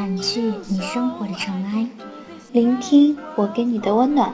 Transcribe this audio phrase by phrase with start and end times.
[0.00, 1.86] 掸去你生活的尘埃，
[2.52, 4.32] 聆听我给你的温暖。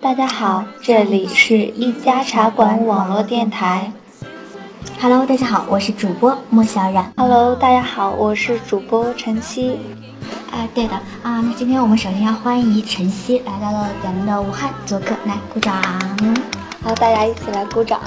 [0.00, 3.92] 大家好，这里是一家茶馆网络电台。
[5.00, 7.12] Hello，大家好，我是主播莫小冉。
[7.18, 9.78] Hello，大家好，我是主播晨曦。
[10.50, 15.82] 啊，对的啊，那今天我们首先要欢迎晨曦来到了咱们的武汉做客，来鼓掌。
[16.82, 18.00] 好，大家一起来鼓掌。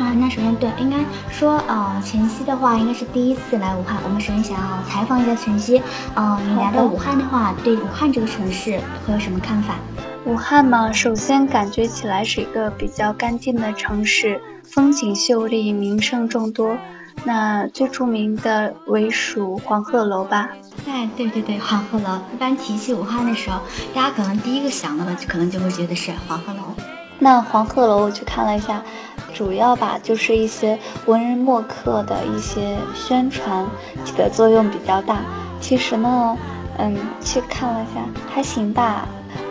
[0.00, 0.96] 啊，那首先对，应该
[1.30, 5.82] 说呃，晨曦的话应该是第一次来武汉，我们首先想要采访一下晨曦。
[6.14, 9.74] 啊，你来到武汉的话，对武汉这个城市会有什么看法？
[10.24, 16.78] 武汉嘛，首先感觉起来是一个比较干净的城市，风景秀丽，名胜众多。
[17.24, 20.48] 那最著名的为属黄鹤楼吧？
[20.88, 22.18] 哎，对对对，黄鹤楼。
[22.32, 23.60] 一般提起武汉的时候，
[23.94, 26.60] 大家可能第一个想到的，可能就会觉得是黄鹤楼。
[27.22, 28.82] 那黄鹤楼，我去看了一下。
[29.40, 33.66] 主要吧，就是一些文人墨客的一些宣传
[34.04, 35.22] 起的作用比较大。
[35.62, 36.36] 其实呢，
[36.76, 39.08] 嗯，去看了一下，还行吧。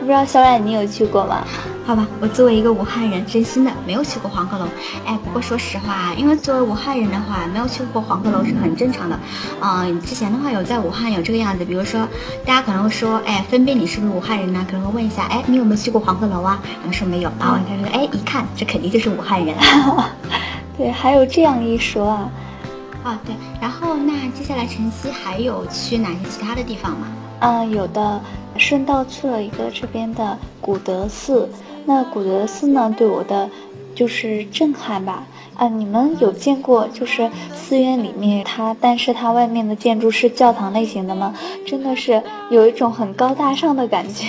[0.10, 1.44] 不知道小冉你有去过吗？
[1.86, 4.66] 好吧，我作为一个武汉人，真心的没有去过黄鹤楼。
[5.06, 9.20] 哎，不过说实话，因为作为武汉人的话，没有去过黄鹤楼是很正常的。
[9.62, 12.08] 嗯，之前的话有在武汉有这个样子，比如说
[12.44, 14.66] 大家可能会说，哎，分辨你是不是武汉人呢？
[14.68, 16.60] 可能会问一下，哎，你有没有去过黄鹤楼啊？
[16.82, 19.56] 然后说没有啊，他说，哎，一看这肯定就是武汉人。
[20.76, 22.32] 对，还有这样一说啊。
[23.04, 27.06] 啊，对，然后那接下来晨曦还有去哪些其他的地方吗？
[27.40, 28.22] 嗯，有的，
[28.58, 31.50] 顺道去了一个这边的古德寺。
[31.86, 33.50] 那古德寺呢，对我的
[33.96, 35.26] 就是震撼吧。
[35.56, 41.34] 啊，你们有见过就是寺院里面它，但是它外面的建筑是教堂类型的吗？
[41.66, 44.26] 真的是有一种很高大上的感觉，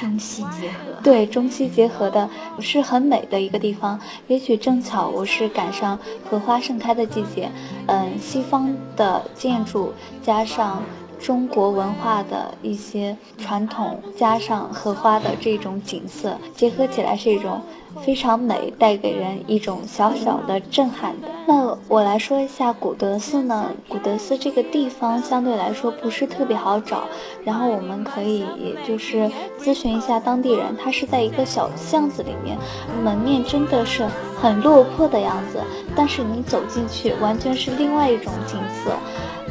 [0.00, 0.92] 中西结合。
[1.02, 3.98] 对，中西结合的是很美的一个地方。
[4.28, 5.98] 也许正巧我是赶上
[6.28, 7.50] 荷花盛开的季节，
[7.86, 9.92] 嗯，西方的建筑
[10.22, 10.82] 加上。
[11.18, 17.60] 中国文化的一些传统，加上荷花的这种景色结合起来，是一种
[18.02, 21.28] 非常美，带给人一种小小的震撼的。
[21.46, 27.04] 那我来说一下古德寺呢，古德寺这个地方相对来说不是特别好找，
[27.44, 32.58] 然后我们可以也就是咨询一下当地人，它是在一个小巷子里面，
[33.02, 34.06] 门面真的是
[34.40, 35.60] 很落魄的样子，
[35.94, 38.92] 但是你走进去，完全是另外一种景色。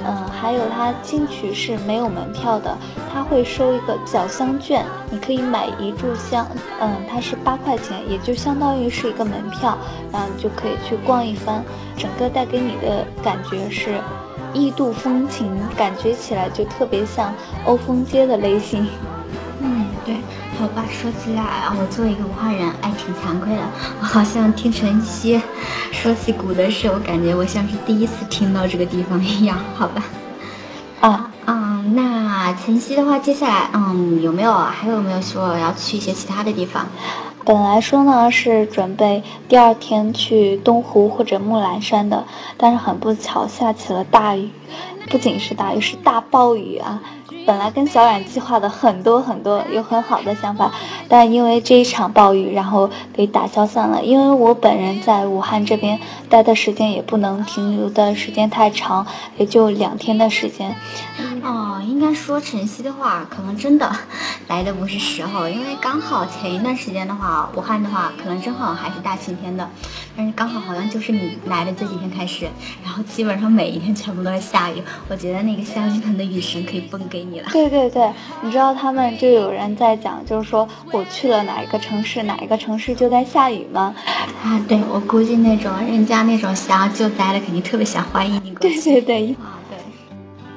[0.08, 2.78] 嗯，还有它进去是没有门票的，
[3.12, 6.46] 它会收一个小香券，你可以买一炷香，
[6.80, 9.78] 嗯，它是八块钱，也就相当于是一个门票，
[10.12, 11.64] 然后你就可以去逛一番，
[11.98, 13.96] 整个带给你的感觉是
[14.54, 17.34] 异度风情，感觉起来就特别像
[17.66, 18.88] 欧风街的类型。
[19.60, 20.18] 嗯，对。
[20.58, 23.62] 好吧，说起来啊，我作为一个武汉人，哎，挺惭愧的。
[24.00, 25.40] 我好像听晨曦
[25.92, 29.58] 说起古的事，我感觉我像是第一次听到这个地方一样。
[29.76, 30.04] 好吧，
[31.02, 36.88] 啊，嗯，那晨曦的话，接下来，嗯，有没有还有没有说要去一些其他的地方？
[37.44, 42.24] 本来说呢是准备第二天去东湖或者木兰山的，
[42.58, 44.50] 但是很不巧下起了大雨，
[45.10, 47.02] 不仅是大雨，是大暴雨啊。
[47.46, 50.72] 本来跟小冉计划的很多很多，有很好的想法，
[51.08, 54.04] 但因为这一场暴雨，然后给打消散了。
[54.04, 59.06] 因为我本人在武汉这边待的时间也不能停留的时间太长，
[59.38, 60.76] 也就两天的时间。
[61.44, 63.92] 哦，应该说晨曦的话，可能真的
[64.50, 69.70] 来的不是时候，因为刚好前一段时间的话，武汉的话可能正好还是大晴天的，
[70.18, 72.50] 但是刚好好像就是你来的这几天开始，
[72.84, 74.82] 然后基本上每一天全部都在下雨。
[75.08, 77.50] 我觉得那个下雨天的雨神可以崩给你了。
[77.52, 78.12] 对对对，
[78.42, 83.96] 你知道他们就有人在讲，就是说我去了哪一个城市，哪一个城市就在下雨吗？
[84.44, 88.52] 啊，对，我估计那种人家那种想要救灾的，肯定特别想欢迎你。
[88.56, 89.36] 对对对。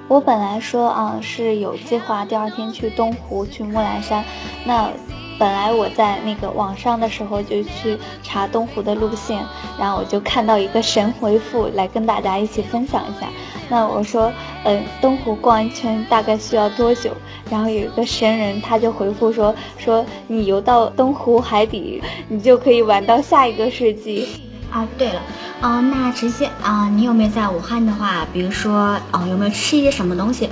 [0.08, 4.24] 我本来说啊是有计划第二天去东湖去木兰山，
[4.64, 4.90] 那
[5.38, 9.44] 本来我在那个网上的时候就去查东湖的路线，
[9.78, 13.28] 然后我就看到一个神回复来跟大家一起分享一下。
[13.68, 14.32] 那我说，
[14.64, 17.12] 嗯，东湖逛一圈大概需要多久？
[17.50, 24.26] 然后有一个神人他就回复说，说你游到东湖海底，你就可以玩到下一个世纪。
[24.70, 25.22] 啊，对了，
[25.62, 30.50] 啊，那晨曦啊，你有没有在武汉的话，比如说，哦，有没有吃一些什么东西？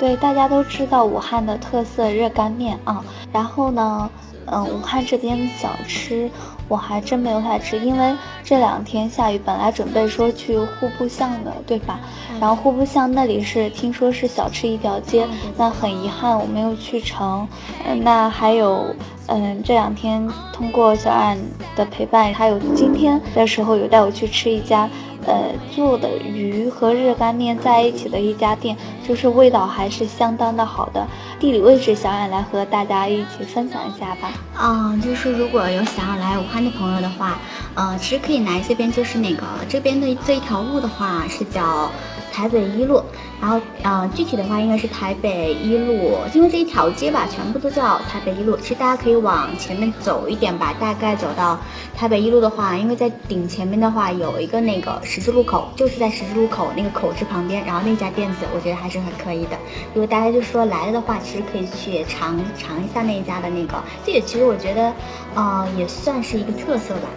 [0.00, 4.10] 对，大家都知道武汉的特色热干面啊，然后呢，
[4.46, 6.30] 嗯，武汉这边小吃
[6.68, 12.00] 我还真没有太吃，因为这两天下雨，本来准备说去户部巷的，对吧？
[12.40, 17.46] 然后户部巷那里是听说是小吃一条街，那很遗憾我没有去成。
[17.86, 18.96] 嗯，那还有，
[19.30, 21.38] 嗯，这两天通过小冉
[21.76, 24.90] 的陪伴，还有今天的时候有带我去吃一家。
[25.26, 28.74] 呃，做的鱼和热干面在一起的一家店，
[29.06, 31.06] 就是味道还是相当的好的。
[31.38, 34.32] 地理位置，小冉来和大家一起分享一下吧。
[34.58, 37.38] 嗯，就是如果有想要来武汉的朋友的话，
[37.74, 41.90] 呃，其实可以来这边，就是那个这边的这一条路的话是叫。
[42.32, 43.02] 台北一路，
[43.40, 48.56] 然后，呃，具体的话应该是台北一路，因为这一条街吧，全部都叫台北一路。
[48.56, 51.58] 其实大家可以往前面走一点吧，大概走到
[51.96, 59.58] 台北一路的话，因为在顶前面的话有一个那个十字路口，就是在十字路口那个口子旁边，然后那家店子我觉得还是很可以的。
[59.92, 64.92] 如果大家就说来了的话，其实可以去尝尝一下那一家的那个，这也其实我觉得，
[65.34, 67.08] 呃，也算是一个特色吧。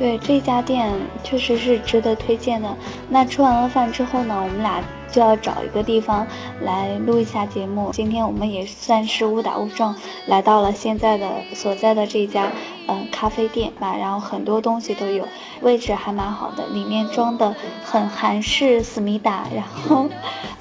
[0.00, 0.90] 对这家店
[1.22, 2.74] 确实是值得推荐的。
[3.10, 4.82] 那吃完了饭之后呢，我们俩
[5.12, 6.26] 就要找一个地方
[6.62, 7.90] 来录一下节目。
[7.92, 9.94] 今天我们也算是误打误撞
[10.26, 12.50] 来到了现在的所在的这家
[12.88, 15.28] 嗯咖啡店吧，然后很多东西都有，
[15.60, 17.54] 位置还蛮好的，里面装的
[17.84, 19.44] 很韩式思密达。
[19.54, 20.08] 然后，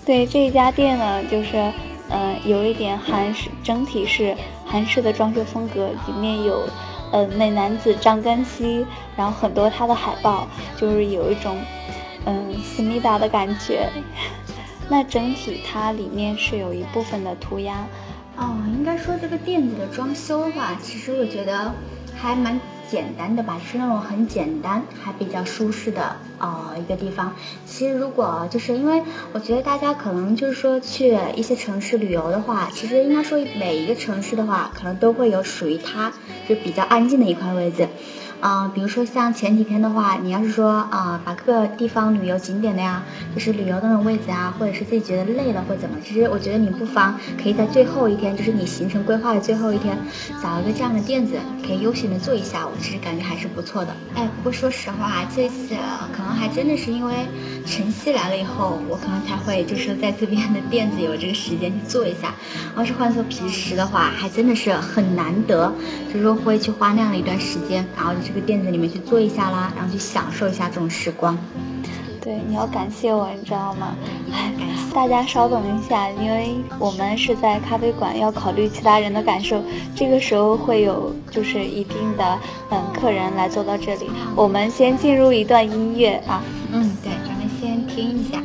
[0.06, 1.72] 对这家店呢，就是
[2.10, 6.68] 嗯有一点韩式，整体是韩式的装修风格，里面有。
[7.12, 8.86] 呃，美男子张根熙，
[9.16, 10.48] 然后很多他的海报，
[10.78, 11.58] 就是有一种，
[12.26, 13.90] 嗯，思密达的感觉。
[14.90, 17.86] 那整体它里面是有一部分的涂鸦。
[18.38, 21.74] 哦，应该说这个店子的装修吧，其实我觉得
[22.16, 22.60] 还蛮。
[22.90, 27.34] 简单的吧，是那种很简单还比较舒适的呃一个地方。
[27.66, 29.04] 其实如果就是因为
[29.34, 36.12] 我觉得大家可能就是说去一些城市旅游的话，其实应该说每一个城市的话，可能都会有属于它
[36.48, 37.88] 就比较安静的一块位置。
[38.40, 43.04] 啊，比如说像前几天的话，你要是说啊，把各个地方旅游景点的呀，
[43.36, 49.98] 就是旅游的那种位置啊，或者是自己觉得累了或怎么，其实我觉得你不妨可以在最后一天，就是你行程规划的最后一天，
[50.42, 53.94] 找一个这样的店子，可以悠闲的坐一下午，其实感觉还是不错的。
[54.16, 55.76] 哎，不过说实话，这次
[56.16, 57.28] 可能还真的是因为
[57.66, 62.34] 晨曦来了以后，我可能才会就是在这边的店子有这个时间去坐一下。
[62.78, 65.74] 要是换做平时的话，还真的是很难得，
[66.08, 68.29] 就是说会去花那样的一段时间，然后就。
[68.30, 71.36] 这个店子里面去坐一下啦，然后去享受一下这种时光。
[72.22, 73.96] 对，你要感谢我，你知道吗？
[74.32, 74.54] 哎，
[74.94, 79.64] 大家稍等一下，因为我们是在咖啡馆，要考虑其他人的感受。
[79.96, 82.40] 这个时候会有就是一定的
[82.70, 86.44] 嗯客人来坐到这里，我们先进入一段音乐啊。
[86.72, 88.40] 嗯，对，咱们先听一下。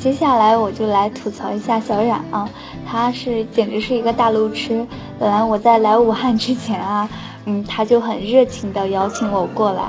[0.00, 2.48] 接下来我就来吐槽一下小冉啊，
[2.86, 4.86] 他是简直是一个大路痴。
[5.18, 7.06] 本来我在来武汉之前啊，
[7.44, 9.82] 嗯，他就很热情的邀请我过来。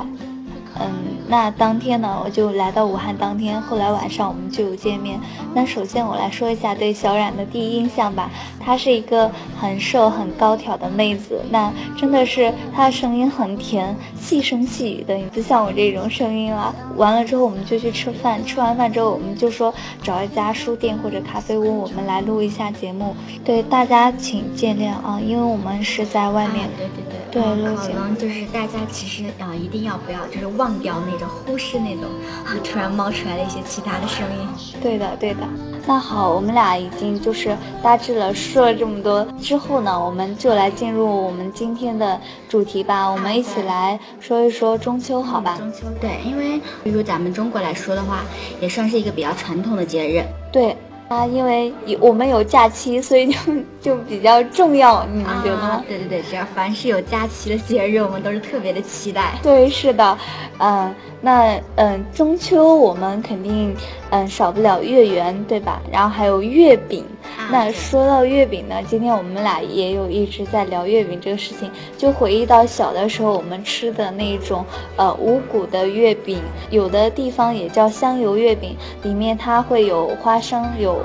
[0.77, 3.15] 嗯，那当天呢，我就来到武汉。
[3.15, 5.17] 当天后来晚上我们就有见面。
[5.53, 8.29] 那首先我来说一下对小冉的第一印象吧。
[8.59, 11.41] 她是一个很瘦、很高挑的妹子。
[11.49, 16.75] 那真的是她的声音很甜，细声细语的，不像我这种声音了。
[16.97, 18.43] 完了之后我们就去吃饭。
[18.43, 19.73] 吃完饭之后我们就说
[20.03, 23.15] 找一家书店或者咖啡屋，我们来录一下节目。
[23.45, 26.67] 对大家请见谅啊，因为我们是在外面。
[26.77, 27.21] 对对对。
[27.31, 27.41] 对，
[27.77, 32.03] 可能就是大家其实啊，一定要不要就是忘掉那种忽视那种
[32.45, 34.47] 啊突然冒出来的一些其他的声音。
[34.81, 35.47] 对的，对的。
[35.87, 43.07] 那好，我们俩已经就是大致了说了这么多之后呢，我们就来进入我们今天的主题吧。
[43.07, 45.57] 我们一起来说一说中秋，好吧？
[45.57, 48.23] 中秋，对，因为比如咱们中国来说的话，
[48.59, 50.23] 也算是一个比较传统的节日。
[50.51, 50.75] 对。
[51.11, 53.37] 啊，因为有我们有假期， 所以就
[53.81, 55.83] 就比较重要，你们觉得吗？
[55.85, 59.33] 对对对，只要凡是有假期的节日，我们都是特别的期待。
[59.43, 60.17] 对，是的，
[60.59, 63.75] 嗯，那嗯，中秋我们肯定
[64.09, 65.81] 嗯少不了月圆，对吧？
[65.91, 67.03] 然后还有月饼。
[67.49, 74.63] 那说到月饼呢，今天我们俩也有一直在聊月饼这个事情，就回忆到小的时候我们吃的那种
[74.95, 76.39] 呃五谷的月饼，
[76.69, 81.00] 有的地方也叫香油月饼，里面它会有花生有。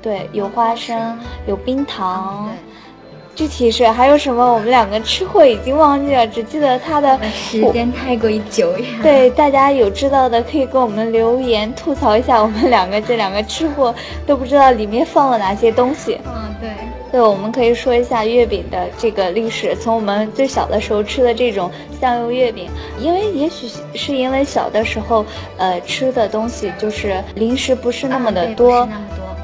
[0.00, 2.48] 对，有花生，有冰糖，
[3.34, 4.54] 具体是还有什么？
[4.54, 8.86] 我们两个吃货已经忘记了，只记得它的时间太过于久远。
[9.02, 13.94] 对，大家有知道的可以给我们留言吐槽一下，我们两个这两个吃货
[14.26, 16.18] 都不知道里面放了哪些东西。
[16.26, 16.70] 嗯，对。
[17.10, 22.68] 对，我们可以说一下月饼的这个历史，从我们最小的时候吃的这种香油月饼，
[23.00, 25.24] 因为也许是因为小的时候，
[25.56, 28.86] 呃，吃的东西就是零食不是那么的多。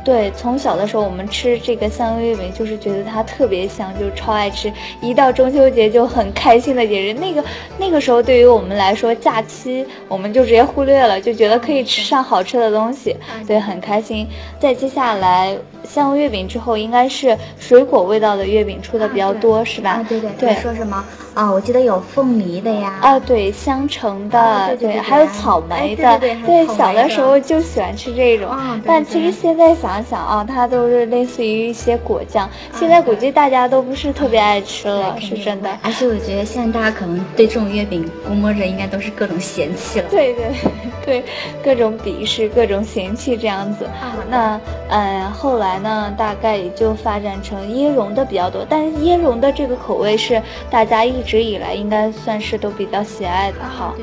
[0.05, 4.71] 对，从小的时候我们吃这个香油月饼，就是觉得它特别香，就超爱吃。
[5.01, 7.43] 一到中秋节就很开心的节日，那个
[7.79, 14.29] 那个时候对于我们来说，假期我们就直接忽略了，就觉得可以吃上好吃的东西，对，很开心。
[14.61, 20.05] 再接下来香油月饼之后，应该是水果味道的月饼出的比较多，是吧？
[20.07, 20.55] 对对对。
[20.57, 21.03] 说什么？
[21.35, 22.99] 啊，我记得有凤梨的呀。
[23.01, 26.19] 啊，对，香橙的，对，还有草莓的。
[26.19, 28.51] 对，小的时候就喜欢吃这种，
[28.85, 29.95] 但其实现在想。
[29.95, 35.71] 想想啊，它都是类似于一些果酱，现在估计大家都不是特别爱吃了，是真的。
[35.83, 40.07] 而且我觉得现在大家可能对这种月饼估摸着应该都是各种嫌弃了。
[40.11, 40.47] 对对
[41.07, 41.25] 对，
[41.63, 43.87] 各种鄙视，各种嫌弃这样子。
[44.29, 53.95] 那嗯，后来呢，大概也就发展成椰蓉的比较多，但是椰蓉的这个口味是大家一直以来应该算是都比较喜爱的哈。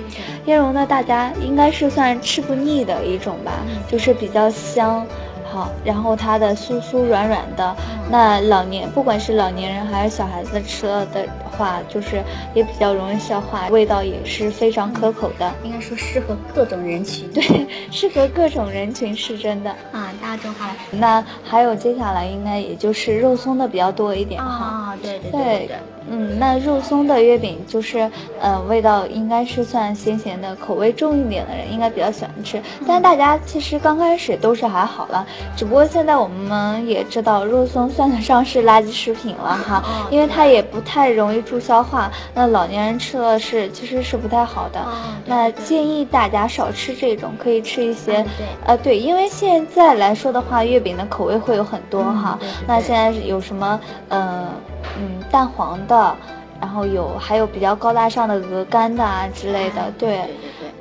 [0.47, 3.51] 椰蓉呢，大家应该是算吃不腻的一种吧，
[3.87, 5.05] 就是比较香。
[5.53, 7.75] 好，然后它的酥酥软软的，
[8.09, 12.23] 那老年不管是老年人还是小孩子吃了的话，就是
[12.53, 15.53] 也比较容易消化，味道也是非常可口的。
[15.61, 20.13] 应该说适合各种人群，对， 适合各种人群是真的啊。
[20.21, 20.73] 大众化。
[20.89, 24.47] 那还有接下来应该也就是肉松的比较多一点哈。
[24.47, 25.75] 啊，对对对对。
[26.13, 32.61] 嗯，那肉松的月饼就是，呃，味道应该是算咸咸的，口味重一点的人应该比较喜欢吃。
[32.85, 35.25] 但大家其实刚开始都是还好了，
[35.55, 44.85] 只不过现在我们也知道肉松算得上是垃圾食品了哈，因为它也不太容易助消化，那老年人吃了是其实是不太好的。
[45.25, 48.25] 那建议大家少吃这种，可以吃一些，
[48.65, 52.37] 呃，对，因为现在来说的话，月饼的口味会有很多哈。
[52.67, 54.49] 那现在有什么，呃。
[54.97, 56.15] 嗯，蛋黄的，
[56.59, 60.29] 然后有还有比较高大上的鹅肝的啊之类的，对。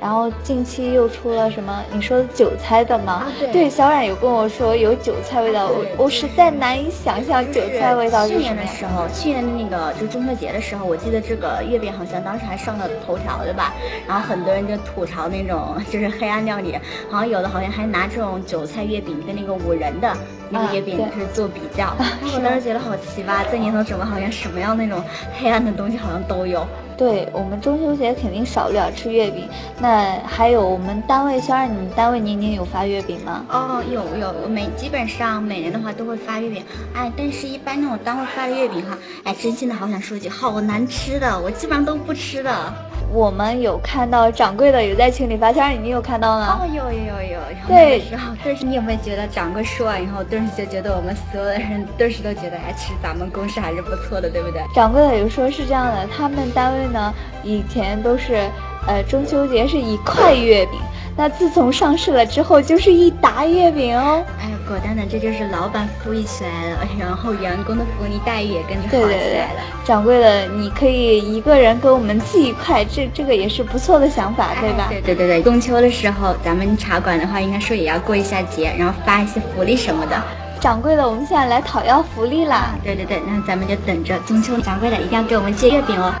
[0.01, 1.83] 然后近期又出了什么？
[1.93, 3.27] 你说的韭菜的吗？
[3.53, 8.41] 对，小冉有跟我说有韭菜味道，我我实在难以想象韭菜味道是什么。
[8.41, 13.75] 去年的时候，去年的那个就中秋节的时候，我记得这个月饼好像当时还上了头条，对吧？
[14.07, 16.75] 然后很多人就吐槽那种就是黑暗料理，
[17.11, 20.11] 好像有的好像还拿这种韭菜月饼跟那个五仁的
[20.49, 21.95] 那个月饼是做比较。
[22.33, 25.03] 我当时觉得好奇葩，这年头怎么好像什么样那种
[25.39, 26.65] 黑暗的东西好像都有。
[27.01, 33.43] 对我们中秋节肯定少不了吃月饼，那还有我们单位，虽然，你们单位年年有发月饼吗？
[33.49, 42.71] 哦，有有，每基本上每年的话都会发月饼，哎，但是一般那种单位发的月饼哈，哎，真心的好想说句，好难吃的，我基本上都不吃的。
[43.13, 46.61] 我们有看到掌柜的有在群里发，消息，你有看到吗？
[46.61, 47.67] 哦，有有有有。
[47.67, 54.61] 对，然后，顿时你有没有觉得掌柜说完以后，顿时就觉得我们所有的人顿时都觉得，哎，其实咱们公司还是不错的，对不对？
[54.75, 56.81] 掌柜的有说是这样的，他们单位。
[56.91, 58.49] 呢，以前都是，
[58.85, 60.77] 呃，中秋节是一块月饼，
[61.17, 64.23] 那自从上市了之后，就是一沓月饼哦。
[64.39, 69.61] 哎，果断的，这就是老板富裕起来了，然后员工的福利待遇也跟着好起来了。
[69.83, 74.87] 掌柜的，你可以一个人给我们寄一块，这这个也是不错的想法，对吧？
[74.89, 80.15] 对对对对，中秋的时候，咱们茶馆的话，应该说也要过一下节，然后发一些福利什么的。
[80.59, 82.75] 掌柜的，我们现在来讨要福利啦！
[82.83, 86.13] 对对对，那咱们就等着中秋，掌柜的一定要给我们寄月饼哦。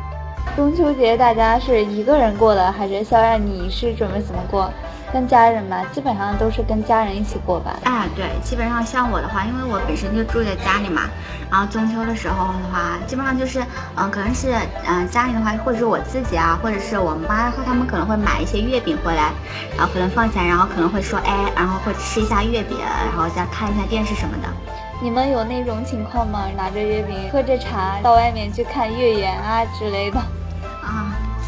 [0.55, 3.39] 中秋节大家是一个人过的，还是肖冉？
[3.43, 4.71] 你是准备怎么过？
[5.13, 7.75] 跟家人吧，基本上都是跟家人一起过吧。
[7.83, 11.03] 啊，对，基本上像我的话，因为我本身就住在家里嘛，
[11.49, 13.61] 然后中秋的时候的话，基本上就是，
[13.95, 14.53] 嗯，可能是，
[14.87, 19.31] 嗯，家里的话，或者是我自己啊，或者是我妈的话，他们可能会买一些月饼回来，
[19.77, 24.47] 然后可能放起来，然后可能会说，哎，然后会吃一下月饼，然后再看一下电视什么的。
[25.03, 26.47] 你们有那种情况吗？
[26.55, 30.21] 拿着月饼，喝着茶，到外面去看月圆啊之类的。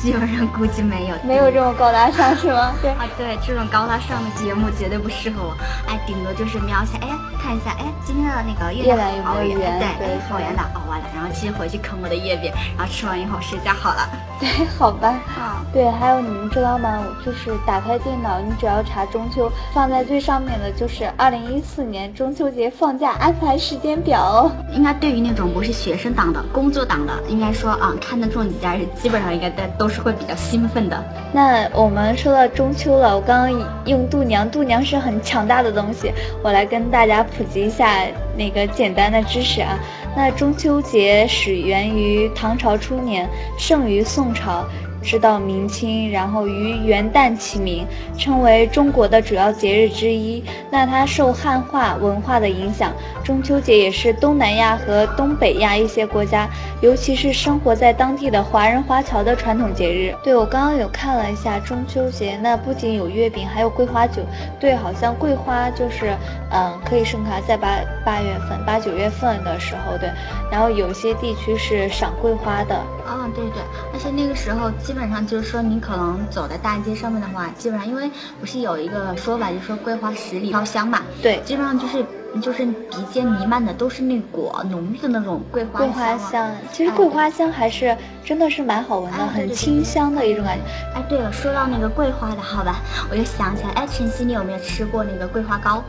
[0.03, 2.73] 啊，基本上估计没有，没有这么高大上是吗？
[2.81, 5.55] 对啊，对，这种高大上的节目绝对不适合我。
[5.87, 7.09] 哎，顶多就是瞄一下，哎，
[7.41, 9.79] 看一下，哎，今天的那个月亮有没有圆？
[9.99, 14.09] 对，好圆的，哦，完了，然后继续回去啃我的月饼，然后吃完以后 睡觉好了。
[14.39, 15.07] 对，好吧。
[15.37, 17.03] 啊，对，还有你们知道吗？
[17.25, 24.49] 就是打开电脑，你只要查中秋，放在最上面的就是二零一四年中秋节放假安排时间表。
[24.71, 29.33] 应该对于那种不是学生党的、工作党的，应该说啊，看得中你家人基本上。
[29.33, 31.03] 应该在都是是会比较兴奋的。
[31.31, 36.11] 那我们说到中秋了，我刚刚用度娘，度娘是很强大的东西，
[36.43, 39.77] 我来跟大家普及一下那个简单的知识啊。
[40.15, 44.65] 那中秋节始源于唐朝初年，盛于宋朝。
[45.03, 47.85] 直到明清，然后于元旦起名，
[48.17, 50.43] 称为中国的主要节日之一。
[50.71, 52.91] 那它受汉化文化的影响，
[53.23, 56.49] 中秋节也是东南亚和东北亚一些国家，
[56.81, 60.15] 尤其是生活在当地的华人华侨的传统节日。
[60.23, 64.21] 对我刚刚有看了一下中秋节，那不仅有月饼，还有桂花酒。
[64.59, 66.15] 对，好像桂花就是，
[66.51, 69.97] 嗯，可以盛开在八八月份、八九月份的时候。
[69.97, 70.09] 对，
[70.49, 72.75] 然后有些地区是赏桂花的。
[73.05, 73.61] 啊，对对，
[73.93, 78.09] 而且那个时候本上就是说，你可能走在大街上面的话，基本上因为
[78.39, 81.01] 不是有一个说法，就是说桂花十里飘香嘛。
[81.21, 82.05] 对，基本上就是
[82.41, 86.51] 就是鼻尖弥漫的都是那股浓郁的那种桂花桂花香。
[86.71, 90.63] 其实桂花香还是真的是蛮好闻的，很清香的一种感觉。
[90.95, 95.83] 哎，对了，说到那个桂花的好吧，我就想起来，哎，晨曦，你有没有吃过那个桂花糕？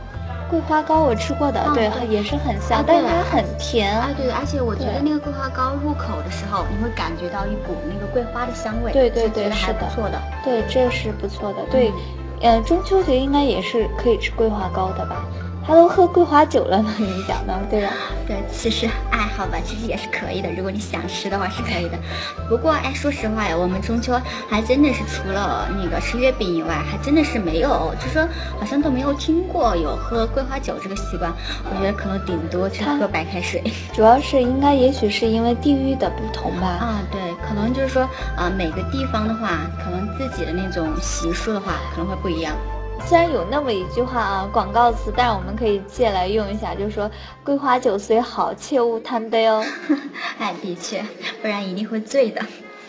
[0.49, 3.99] 桂花糕我吃过的，对，也是很香，但是它很甜。
[3.99, 10.21] 啊，对，而且我觉得那个桂花糕入口的时候，你会感觉到一股那个桂花的香味，对对对，是不错的。
[10.43, 11.59] 对，这是不错的。
[11.71, 11.91] 对，
[12.41, 15.25] 嗯，中秋节应该也是可以吃桂花糕的吧？
[15.67, 17.91] 他都喝桂花酒了呢，你讲的 对吧？
[18.27, 20.49] 对，其实爱好吧，其实也是可以的。
[20.51, 21.97] 如果你想吃的话是可以的。
[22.47, 24.13] 不过哎，说实话呀，我们中秋
[24.47, 28.27] 还真的是除了那个吃月饼以外，还真的是没有，就说
[28.59, 31.33] 好像都没有听过有喝桂花酒这个习惯。
[31.69, 33.63] 我觉得可能顶多去喝白开水。
[33.91, 36.67] 主要是应该也许是因为地域的不同吧。
[36.67, 38.03] 啊，对，可能就是说
[38.37, 42.55] 啊，每个地方的话，可能自己的那种习俗的话，可能会不一样。
[43.01, 47.09] 虽然有那么一句话啊，广告词，但是我们可以借来用一下，就是说
[47.43, 49.63] 桂花酒虽好，切勿贪杯哦。
[50.39, 51.05] 哎，的确，
[51.41, 52.41] 不然一定会醉的。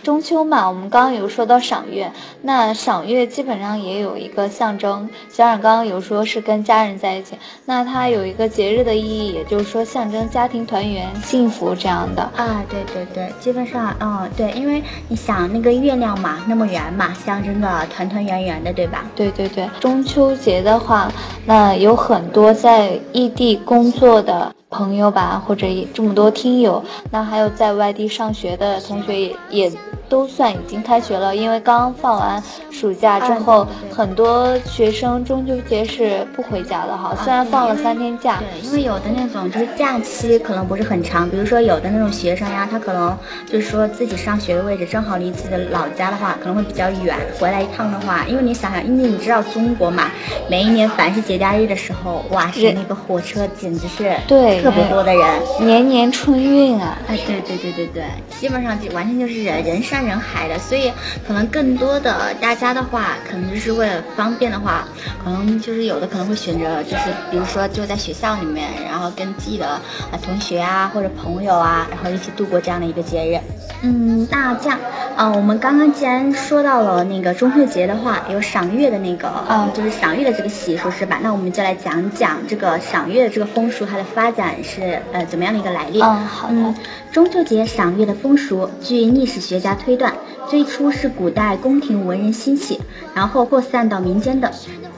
[0.06, 5.10] 中秋嘛，我们刚刚有说到赏月，那赏月基本上也有一个象征。
[5.28, 12.22] 小冉刚刚有说是跟家人在一起，那它有一个节日的意义，也就是说象征家庭团圆、幸福这样的。
[12.36, 19.04] 啊，对对对，基本上，嗯，对，因为你想那个月亮嘛，那么圆嘛，象征的团团圆圆的，对吧？
[19.16, 21.10] 对对对，中秋节的话，
[21.46, 29.72] 那有很多在异地工作的朋友吧，或者这么多听友，那还有在外地上学的同学也也。
[30.08, 37.14] 都算已经开学了，因为刚放完暑假之后，很多学生中秋节是不回家的哈。
[37.22, 50.10] 虽然放了三天假，对，因为有的那种就是假期可能不是很长，比如说有的那种学生呀，他可能就是说自己上学的位置正好离自己的老家的话，可能会比较远，回来一趟的话，因为你想想，因为你知道中国嘛，
[50.48, 56.98] 每一年凡是节假日的时候，哇，是那个火车简直是对特别多的人，年年春运啊！
[57.08, 58.04] 哎，对对对对对，
[58.38, 60.92] 基本上就完全就是人人人海的，所以
[61.26, 64.86] 可能更多的大家的话，可能就是为了方便的话，
[65.22, 73.40] 可能就是有的可能会选择，就是比如说就在学校里面，然后跟自己的啊同学啊或者朋友啊，然后一起度过这样的一个节日。
[73.82, 74.78] 嗯，那这样，
[75.16, 81.18] 啊，我们刚刚既然说到了那个中秋节的话，有赏月的那个，嗯，就是赏月的这个习俗是吧？
[81.22, 86.00] 那我们就来讲讲这个赏月的这个风俗，它的发展是呃怎么样的一个来历？
[86.00, 86.74] 嗯，好的。
[87.12, 90.12] 中秋节赏月的风俗，据历史学家推断，
[90.48, 92.80] 最初是古代宫廷文人兴起，
[93.14, 94.50] 然后扩散到民间的。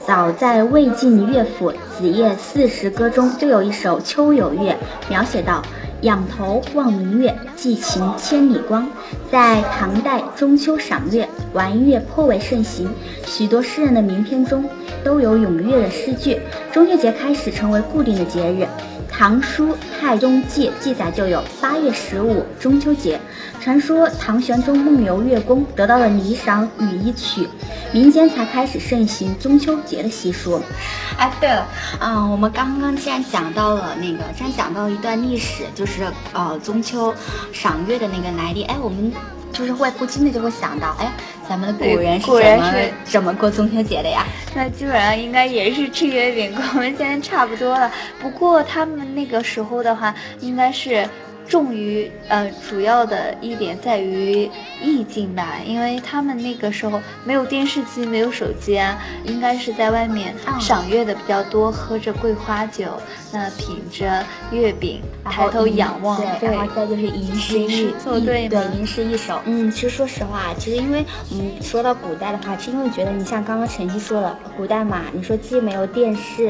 [0.07, 4.71] 早在魏晋乐府《子夜四时歌》中就有一首《秋有月》，
[5.09, 5.61] 描写到。
[6.01, 8.87] 仰头望明月，寄情千里光。
[9.29, 12.89] 在唐代中秋赏月，玩月颇为盛行，
[13.25, 14.63] 许多诗人的名篇中
[15.03, 16.39] 都有咏月的诗句。
[16.71, 18.63] 中秋节开始成为固定的节日。
[19.11, 23.19] 《唐书太宗记》记载就有八月十五中秋节，
[23.59, 27.49] 传说唐玄宗梦游月宫，得到了霓裳羽衣曲，
[27.91, 30.61] 民间才开始盛行中秋节的习俗。
[31.17, 31.67] 哎，对了，
[31.99, 37.13] 嗯，我们刚刚既然讲到了那个，既然讲到一段历史，就是呃中秋
[37.51, 39.11] 赏月的那个来历，哎，我们
[39.51, 41.11] 就是会不禁的就会想到，哎。
[41.49, 42.73] 咱们的古人是怎么
[43.05, 44.23] 怎么过中秋节的呀？
[44.53, 47.91] 那基本上应该也是吃月饼，跟我们现在差不多了。
[48.21, 51.09] 不过他们那个时候的话，应该是。
[51.49, 54.47] 重于呃，主要的一点在于
[54.79, 62.85] 意境吧，因为他们那个时候没有电视机，没有手机啊，应该是在外面赏月的比较多，喝着桂花酒，
[63.31, 69.41] 那品着月饼，抬头仰望，对，然后再就是吟诗一作对对，吟诗一首。
[69.45, 76.45] 嗯，其实说实话，其实因为嗯，说到古代的话，是因为觉得你像刚刚晨曦说了，古代嘛，你说既没有电视，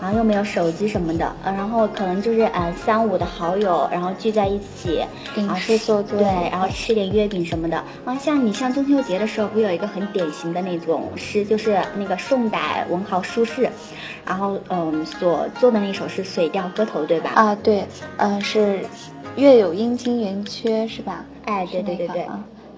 [0.00, 4.35] 然后又没有手机什么的，呃，然后可能就是呃三五的好友，然后聚。
[4.36, 5.56] 在一起，然后
[6.02, 8.14] 对，然后吃点月饼什么的啊。
[8.16, 13.68] 像你像中秋节的时候，不有一个很典型的那种诗，就是那个宋代文豪苏轼，
[14.24, 17.30] 然后嗯所做的那首是《水调歌头》，对吧？
[17.34, 17.84] 啊，对，
[18.18, 18.84] 嗯是。
[19.36, 21.22] 月有阴晴圆缺，是吧？
[21.44, 22.26] 哎，对对对对。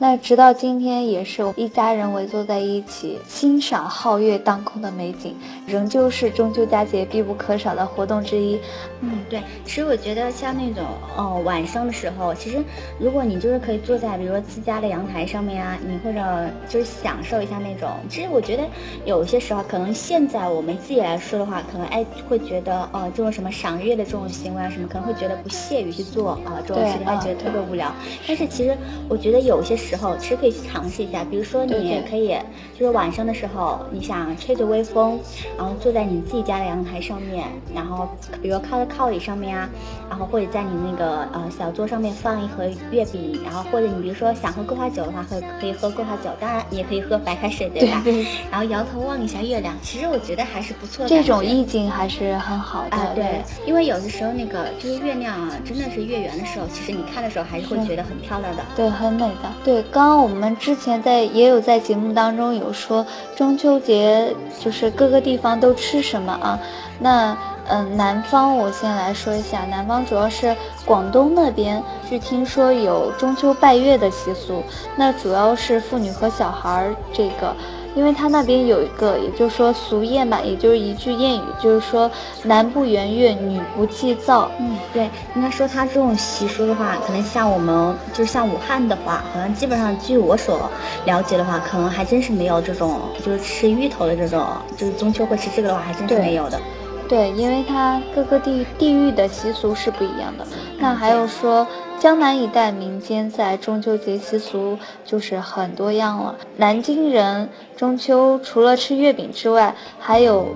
[0.00, 5.34] 那直到今天，也是一家人围坐在一起欣赏皓月当空的美景，
[5.66, 8.60] 仍旧是中秋佳节必不可少的活动之一。
[9.00, 9.42] 嗯，对。
[9.64, 10.84] 其实我觉得像那种，
[11.16, 12.62] 哦，晚上的时候，其实
[13.00, 16.20] 如果你就是可以坐在，比如说自家的阳台上面啊，你或者
[16.68, 17.90] 就是享受一下那种。
[18.08, 18.62] 其实我觉得
[19.04, 27.92] 有些时候，可能现在我们自己来说的话，可能哎会觉得，呃，这种什么赏月的这种行为啊，什么可能会觉得不屑于去做啊，这种事情会觉得特别无聊。
[28.28, 32.36] 但是其实我觉得有些时，候其实可以去尝试一下，比如说你也可以，
[32.78, 35.18] 就是晚上的时候，你想吹着微风，
[35.56, 38.08] 然后坐在你自己家的阳台上面，然后
[38.42, 39.68] 比如靠在靠椅上面啊，
[40.10, 48.04] 然后或者在你那个呃小桌上面放一盒月饼，然后或者你比如说想喝桂花酒的话，可可以喝桂花酒，当然你也可以喝白开水，对吧？
[48.50, 51.08] 然后摇头望一下月亮，其实我觉得还是不错的。
[51.08, 52.96] 这种意境还是很好的。
[52.96, 58.62] 啊，对，因为有的时候那个就是月亮啊，真的是月圆的时候，其实你看的时候还是会觉得很漂亮的。
[58.76, 59.52] 对，很美的。
[59.64, 59.77] 对。
[59.90, 66.58] 刚刚我们之前在也有在节目当中有说中秋节就是各个地方都吃什么啊？
[67.00, 67.36] 那
[67.70, 74.62] 嗯，南方我先来说一下，南方主要是广东那边，据听说有中秋拜月的习俗，
[74.96, 77.54] 那主要是妇女和小孩儿这个。
[77.98, 82.08] 因为他那边有一个，也就是说俗谚吧，也就是一句谚语，就是说
[82.44, 84.48] 男不圆月，女不祭灶。
[84.60, 90.70] 嗯，对，应该说他这种习俗的话，可能像我们，就是像武汉的话，好像基本上据我所
[91.06, 96.60] 了解的话，可能还真是没有这种，就是吃芋头的这种，就是中秋会吃这个的话，还真是没有的。
[97.08, 100.46] 对，因为它各个地地域的习俗是不一样的。
[100.78, 101.66] 那还有说。
[102.00, 106.36] 江南一带民间在中秋节习俗就是很多样了。
[106.56, 110.46] 南京人中秋除了吃月饼之外，还有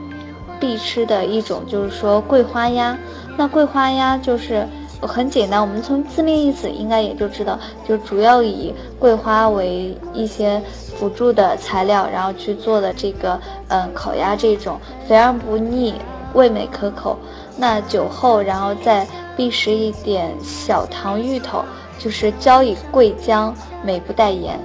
[0.61, 2.97] 必吃的一种就是说桂花鸭。
[3.37, 4.65] 那桂花鸭就是
[5.01, 10.63] 很简单，我们从字面意思应该也就知道，就主要以桂花为一些
[10.95, 14.79] 辅助的材料，然后去做的这个嗯烤鸭这种
[15.09, 15.95] 肥而不腻，
[16.35, 17.19] 味美可口。
[17.57, 19.05] 那酒后然后再。
[19.37, 21.65] 必食一点小糖芋头，
[21.99, 23.53] 就是焦以桂浆，
[23.85, 24.59] 美不待言。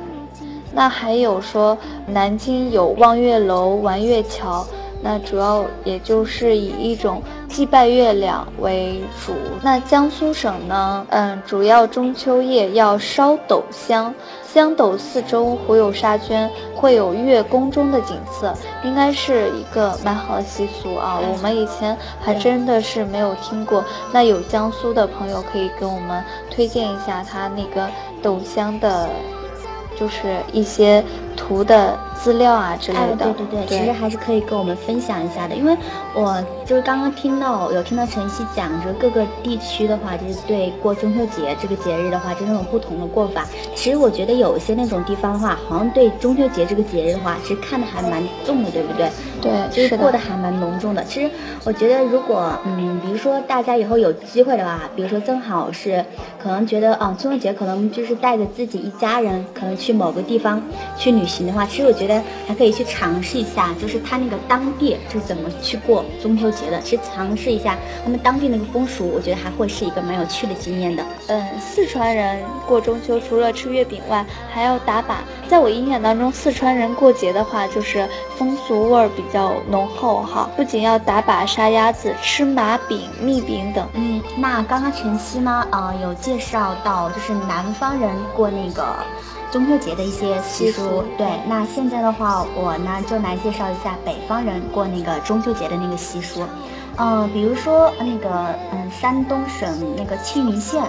[0.74, 4.66] 那还有说，南京有望月楼、玩月桥，
[5.02, 9.34] 那主要也就是以一种祭拜月亮为主。
[9.62, 14.14] 那江苏省呢，嗯，主要中秋夜要烧斗香。
[14.44, 18.52] 香斗四周糊有纱绢，会有月宫中的景色，
[18.84, 21.20] 应该是一个蛮好的习俗啊。
[21.22, 23.84] 我们以前还真的是没有听过。
[24.12, 27.88] 那有江苏的朋友可以给我们推荐一下他那个
[28.24, 29.08] 斗香的，
[30.00, 31.04] 就是一些
[31.36, 31.98] 图的。
[32.18, 35.78] 资料啊之类的，对对对，其实还是可以跟我们分享一下的，因为
[36.16, 43.46] 我就是刚刚听到有听到晨曦讲说各个地区的话，就是对过中秋节这个节日的话，就那种不同的过法。
[43.76, 49.08] 其实我觉得有一些那种地方的话，好像对中秋节这个节日的话，其实看的还蛮重的，对不对？
[49.48, 51.04] 对，就是过得还蛮隆重的。
[51.04, 51.30] 其实
[51.64, 56.04] 我觉得，如果嗯，比如说大家以后有机会的话，比如说正好是
[56.42, 60.62] 可能觉得啊，中秋节可能就是带着自己一家人可能去某个地方
[60.98, 62.22] 去旅行的话，其实我觉得。
[62.48, 71.04] 还可以去尝试一下，就是他那个当地是怎么去过中秋节的，去尝试一下他们当地那个风俗，我觉得还会是一个蛮有趣的经验的。
[71.28, 75.16] 嗯，四川人过中秋除了吃月饼外，还要打靶。
[75.50, 78.08] 在我印象当中，四川人过节的话，就是
[78.38, 79.37] 风俗味儿比较
[79.70, 83.88] 浓厚哈，不仅要打靶、杀鸭子、吃麻饼、蜜饼等。
[83.94, 88.86] 嗯，那刚刚晨曦呢，呃，有介绍到就是南方人过那个。
[89.50, 91.26] 中秋节的一些习俗，对。
[91.48, 96.44] 那现在的话，我呢就来介绍一下北方人过那个中秋节的那个习俗。
[96.98, 98.30] 嗯，比如说那个，
[98.74, 100.84] 嗯，山东省那个青云县，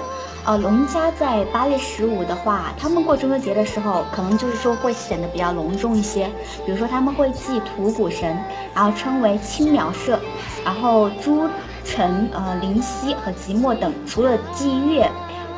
[0.49, 6.27] 呃，农家在八月十五的话，他们过中秋节的时候，可能就是说会显得比较隆重一些。
[6.65, 8.35] 比如说他们会祭土谷神，
[8.75, 10.19] 然后称为青苗社，
[10.65, 11.47] 然后朱
[11.85, 15.07] 晨、呃灵犀和即墨等，除了祭月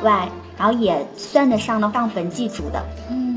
[0.03, 0.27] 外。
[0.57, 3.30] 然后也算得上呢上坟祭祖的，嗯，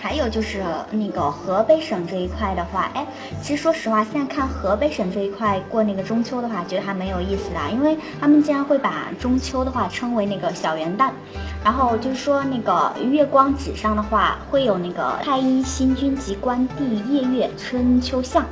[0.00, 3.06] 还有就是那个河北省这一块的话，哎，
[3.42, 11.10] 其实说实话，现在看河北省这一块过那个中秋的话，觉得还蛮有意思的，因为他们竟然会把中秋的话称为那个小元旦，
[11.64, 18.44] 然后就是说那个月光纸上的话会有那个太阴星君及官帝夜月春秋象。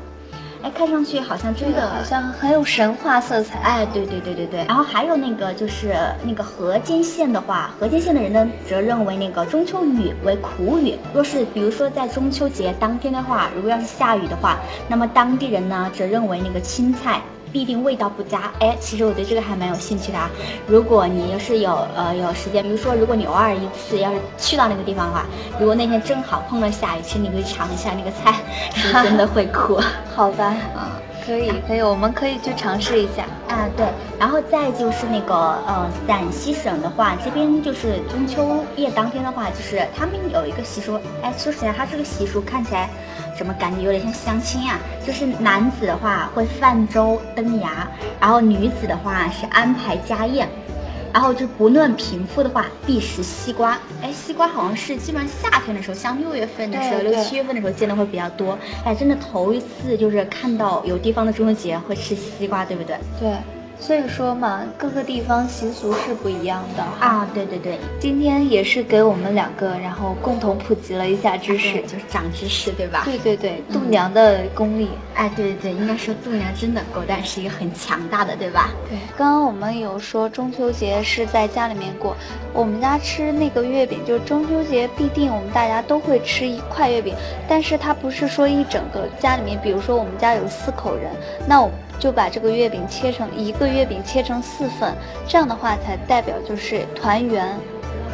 [0.66, 3.61] 哎，看上去好像真的好像很有神话色彩。
[3.61, 4.64] 哎，对对对对对。
[4.64, 10.98] 然后还有那个就是那个河间县的话，河间县的人呢，则认为那个中秋雨为苦雨。
[11.14, 17.20] 若是比如说在中秋节当天的话，如果要是下雨的话，那么当地人呢，则认为那个青菜。
[17.57, 18.53] 必定味道不佳。
[18.61, 20.29] 哎，其实我对这个还蛮有兴趣的啊。
[20.66, 25.25] 如果你要是有呃有时间，比如说如果你偶尔一次要是去到那个地方的话，
[25.59, 28.35] 如果那天正好碰到下雨，其实你可以尝一下那个菜，
[28.77, 29.81] 是真的会哭。
[30.14, 30.83] 好吧，嗯。
[31.25, 33.66] 可以，可以，我们可以去尝试一下啊。
[33.77, 33.85] 对，
[34.16, 35.35] 然后再就是那个，
[35.66, 41.01] 呃，陕西省的话，这边就是中秋夜当天的话，就是他们有一个习俗。
[41.23, 42.88] 哎，说起来，他这个习俗看起来
[43.37, 44.79] 怎么感觉有点像相亲啊？
[45.07, 47.87] 就是男子的话会泛舟登崖，
[48.20, 50.49] 然后女子的话是安排家宴。
[51.12, 53.79] 然后就不论贫富的话，必食西瓜。
[54.03, 58.59] 哎，西瓜好像是基本上夏天的时候，像六月份的时候，六七月份的时候见的会比较多。
[58.85, 62.99] 哎，真的头一次就是看到有地方的中秋节会吃西瓜，对不对？
[63.18, 63.31] 对。
[63.79, 67.29] 所以说嘛，各个地方习俗是不一样的啊。
[67.33, 73.03] 对对对，今天也是给我们两个，然后共同普及了一下知识，就是长知识，对吧？
[73.05, 74.89] 对对对，度娘的功力。
[75.15, 78.71] 哎，对对对，应该说度娘真的狗蛋是一个很强大的，对吧？
[78.89, 78.99] 对。
[79.17, 82.17] 刚刚我们有说中秋节是在家里面过，
[82.53, 87.15] 我们家吃那个月饼，就是中秋节必定我们大家都会吃一块月饼，
[87.49, 91.11] 但是它不是说一整个家里面，比如说我们家有四口人，
[91.47, 91.71] 那我。
[91.98, 94.94] 就把这个月饼切成一个月饼切成四份，
[95.26, 97.59] 这样的话才代表就是团圆，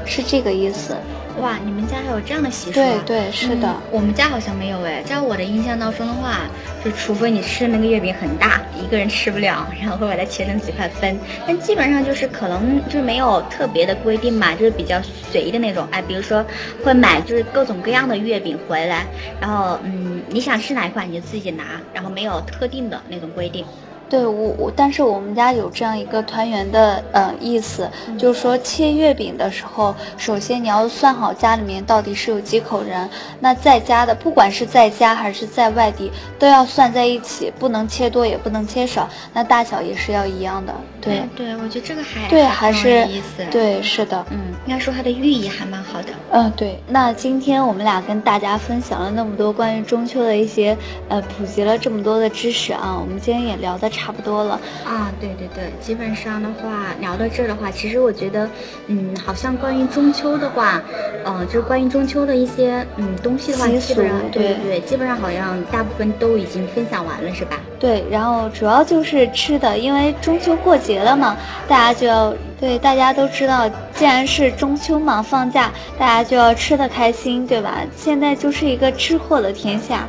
[0.04, 0.96] 是这个意思。
[1.40, 2.74] 哇，你们家还有这样的习俗？
[2.74, 3.74] 对对，是的。
[3.90, 5.02] 我们家好像没有哎。
[5.02, 6.40] 在我的印象当中的话，
[6.84, 11.18] 就除非你吃的那个月饼很大，一个人吃不了， 然后会把它切成几块分。
[11.46, 15.88] 但基本上就是可能就是没有特别的规定嘛，就是比较随意的那种。
[15.90, 16.44] 哎，比如说
[16.84, 19.06] 会买就是各种各样的月饼回来，
[19.40, 23.64] 然后嗯，你想吃哪一款你就自己拿，然后没有特定的那种规定。
[24.12, 33.08] 对我我，但是我们家有这样一个团圆的呃意思，就是说切月饼的时候，首先你要算好家里面到底是有几口人，
[33.40, 40.74] 那在家的不管是在家还是在外地，都要算在一起，不能切多也不能切少，那大小也是要一样的。
[41.00, 43.42] 对对，我觉得这个还对还是意思。
[43.50, 46.08] 对，是的，嗯，应该说它的寓意还蛮好的。
[46.32, 46.78] 嗯，对。
[46.86, 50.76] 那今天我们俩跟大家分享了那么多关于中秋的一些
[51.08, 54.01] 呃，普及了这么多的知识啊，我们今天也聊的差。
[54.02, 58.48] 差不多了啊，对对对，基本上的话聊到这儿的话，其实我觉得，
[58.88, 60.82] 嗯，好像关于中秋的话，
[61.24, 67.60] 呃，就是关于中秋的一些嗯东西的话，基本上对对对，基本上好像大部分都已经分享完了，是吧？
[67.78, 71.36] 对，然后主要就是吃的，因为中秋过节了嘛，
[71.68, 77.78] 大家就要对大家都知道，既然是中秋嘛，放假，大家就要吃的开心，对吧？
[77.96, 80.08] 现在就是一个吃货的天下。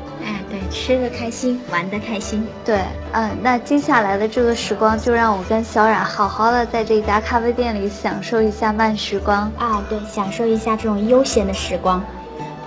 [0.54, 2.46] 对，吃的开心，玩的开心。
[2.64, 2.80] 对，
[3.12, 12.00] 嗯，那接下来的这个时光，就让我跟小冉好好的在这家咖啡店里享受一下慢时光啊，对，享受一下这种悠闲的时光。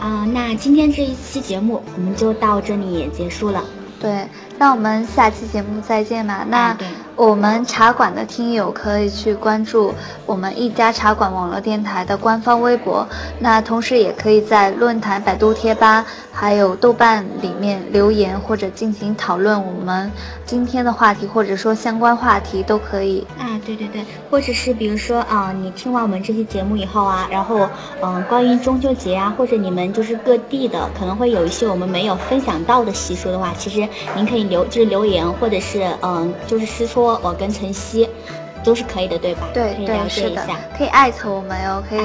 [0.00, 3.62] 啊，那今天这一期节目我们就到这里也结束了。
[4.00, 4.26] 对，
[4.58, 6.44] 那我们下期节目再见吧。
[6.48, 6.76] 那。
[7.16, 9.94] 我们茶馆的听友可以去关注
[10.26, 20.12] 我们一家茶馆网络电台的官方微博，那同时也可以在论坛、百度贴吧还有豆瓣里面留言或者进行讨论我们
[20.44, 23.26] 今天的话题，或者说相关话题都可以。
[23.38, 27.66] 啊，对对对，或者是比如说啊，你听完我们这期节目以后啊，然后
[28.02, 37.20] 嗯，关于中秋节啊，或者你们就是各地的可能会有一些我们没有分享到的习俗的话，其实您可以留就是留言，或者是嗯，就是私说。
[37.22, 38.08] 我跟晨曦
[38.64, 39.48] 都是可以的，对吧？
[39.54, 42.00] 对对是的，可以艾特我们哟，可以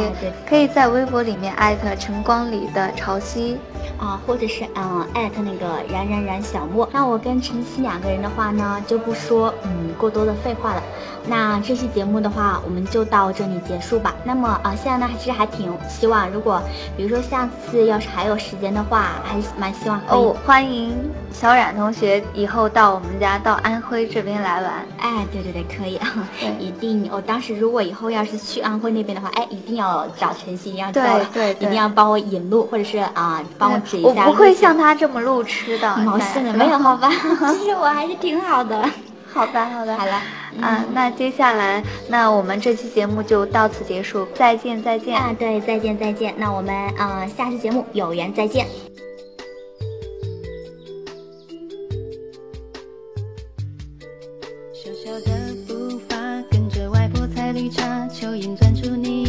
[0.47, 3.57] 可以在微博里面艾特晨光里的潮汐。
[3.99, 10.81] 啊，或者是嗯艾特那个冉冉冉小莫，那我跟晨曦两个人的话呢，就不说嗯过多的废话了。
[11.27, 14.15] 那这期节目的话，我们就到这里结束吧。
[14.23, 16.59] 那么啊，现在呢，还是还挺希望，如果
[16.97, 20.97] 比如说下次要是还有时间的话，还蛮希望哦，欢迎
[21.31, 24.71] 小冉同学以后到我们家到安徽这边来玩。
[24.99, 25.99] 哎，对对对，可以，
[26.59, 27.07] 一定。
[27.11, 33.70] 我当时如果以后要是去安徽那边的话，哎，一定要找晨曦，一定要对对，一定要帮我引路，或者是啊帮
[34.03, 34.09] 我。
[34.09, 37.09] 我不会像他这么路痴的，毛线的没有好吧？
[37.57, 38.83] 其实我还是挺好的。
[39.33, 40.21] 好吧，好的，好了，
[40.61, 48.67] 啊，那接下来，那我们这期节目就到此结束，再见，再见啊，对，再见，再见，那我们啊，下期节目有缘再见。
[54.73, 56.17] 小小的步伐，
[56.51, 59.20] 跟着外婆采绿茶，蚯蚓钻出泥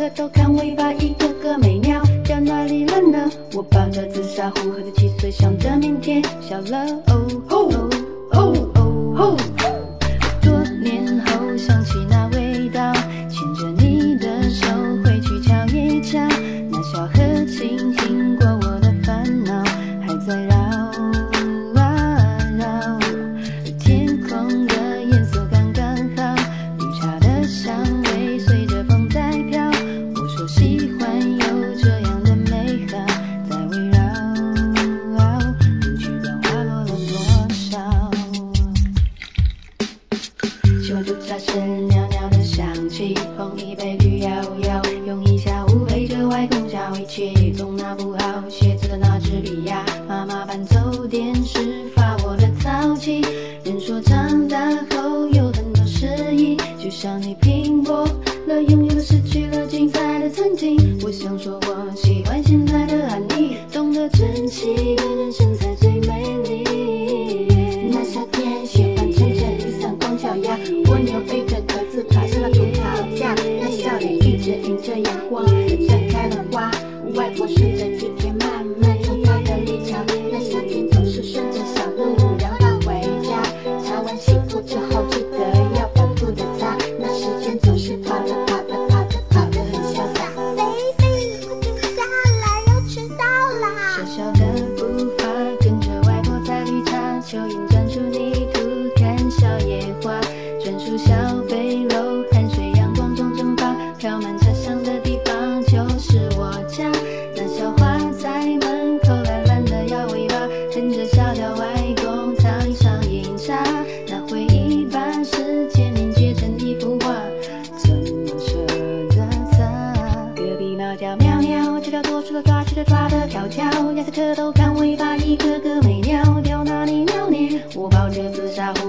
[0.00, 3.30] 低着头看尾巴一个个美妙掉哪里了呢？
[3.52, 6.22] 我抱着紫砂壶喝着汽水想着明天。
[6.40, 7.90] 笑了哦吼哦
[8.32, 9.79] 吼哦。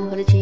[0.10, 0.41] 我的。